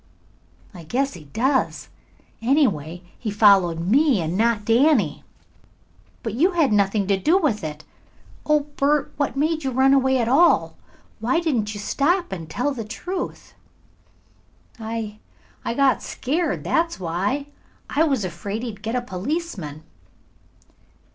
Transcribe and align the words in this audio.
"I 0.73 0.83
guess 0.83 1.13
he 1.13 1.25
does. 1.25 1.89
Anyway, 2.41 3.03
he 3.19 3.29
followed 3.29 3.79
me 3.81 4.19
and 4.19 4.35
not 4.35 4.65
Danny." 4.65 5.23
"But 6.23 6.33
you 6.33 6.53
had 6.53 6.73
nothing 6.73 7.05
to 7.05 7.17
do 7.17 7.37
with 7.37 7.63
it. 7.63 7.83
Oh, 8.43 8.61
Bert, 8.61 9.13
what 9.17 9.35
made 9.37 9.63
you 9.63 9.69
run 9.69 9.93
away 9.93 10.17
at 10.17 10.27
all. 10.27 10.75
Why 11.19 11.39
didn't 11.39 11.75
you 11.75 11.79
stop 11.79 12.31
and 12.31 12.49
tell 12.49 12.73
the 12.73 12.83
truth?" 12.83 13.53
"I 14.79 15.19
I 15.63 15.75
got 15.75 16.01
scared, 16.01 16.63
that's 16.63 16.99
why. 16.99 17.45
I 17.87 18.01
was 18.01 18.25
afraid 18.25 18.63
he'd 18.63 18.81
get 18.81 18.95
a 18.95 19.03
policeman." 19.03 19.83